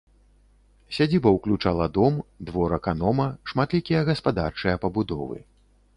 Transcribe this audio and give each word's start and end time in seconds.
Сядзіба 0.97 1.33
ўключала 1.35 1.85
дом, 1.99 2.17
двор 2.49 2.69
аканома, 2.79 3.27
шматлікія 3.53 4.01
гаспадарчыя 4.11 4.75
пабудовы. 4.87 5.37